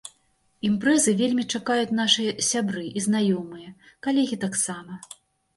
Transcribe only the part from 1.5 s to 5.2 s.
чакаюць нашы сябры і знаёмыя, калегі таксама.